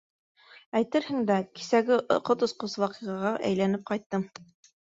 [0.79, 1.99] Әйтерһең дә, кисәге
[2.31, 4.27] ҡот осҡос ваҡиғаға әйләнеп ҡайттым.